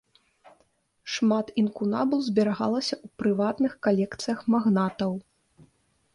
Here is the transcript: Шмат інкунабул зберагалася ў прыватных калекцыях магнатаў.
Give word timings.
Шмат 1.15 1.51
інкунабул 1.63 2.19
зберагалася 2.29 2.95
ў 3.03 3.07
прыватных 3.23 3.73
калекцыях 3.89 4.39
магнатаў. 4.57 5.11